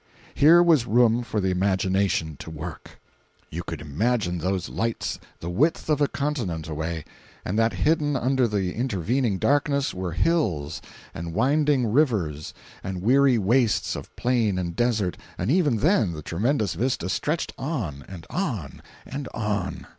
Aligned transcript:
Here 0.33 0.63
was 0.63 0.87
room 0.87 1.21
for 1.21 1.39
the 1.39 1.51
imagination 1.51 2.35
to 2.39 2.49
work! 2.49 2.99
You 3.51 3.61
could 3.61 3.81
imagine 3.81 4.39
those 4.39 4.67
lights 4.67 5.19
the 5.41 5.49
width 5.51 5.91
of 5.91 6.01
a 6.01 6.07
continent 6.07 6.67
away—and 6.67 7.59
that 7.59 7.73
hidden 7.73 8.15
under 8.15 8.47
the 8.47 8.73
intervening 8.73 9.37
darkness 9.37 9.93
were 9.93 10.13
hills, 10.13 10.81
and 11.13 11.35
winding 11.35 11.85
rivers, 11.93 12.51
and 12.83 13.03
weary 13.03 13.37
wastes 13.37 13.95
of 13.95 14.15
plain 14.15 14.57
and 14.57 14.75
desert—and 14.75 15.51
even 15.51 15.77
then 15.77 16.13
the 16.13 16.23
tremendous 16.23 16.73
vista 16.73 17.07
stretched 17.07 17.53
on, 17.59 18.03
and 18.07 18.25
on, 18.31 18.81
and 19.05 19.27
on! 19.35 19.85